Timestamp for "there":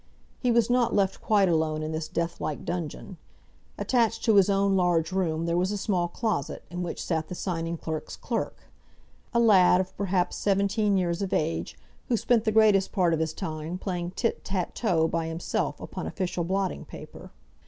5.45-5.59